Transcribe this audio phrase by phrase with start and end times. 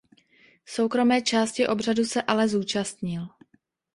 [0.65, 3.27] Soukromé části obřadu se ale zúčastnil.